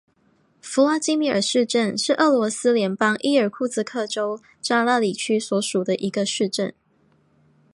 [0.61, 6.73] 弗拉基米尔市镇是俄罗斯联邦伊尔库茨克州扎拉里区所属的一个市镇。